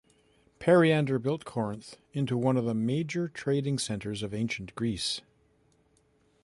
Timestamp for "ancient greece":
4.33-5.21